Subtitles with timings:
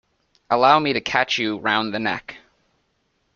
[0.49, 2.37] Allow me to catch you round the neck.